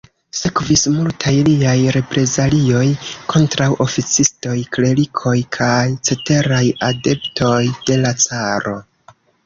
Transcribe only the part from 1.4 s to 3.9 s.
liaj reprezalioj kontraŭ